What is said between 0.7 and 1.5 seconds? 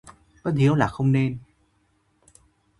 là không nên